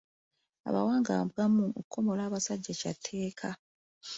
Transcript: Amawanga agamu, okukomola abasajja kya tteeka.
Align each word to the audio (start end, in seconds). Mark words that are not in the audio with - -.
Amawanga 0.67 1.11
agamu, 1.21 1.65
okukomola 1.79 2.21
abasajja 2.27 2.71
kya 2.79 2.91
tteeka. 2.97 3.49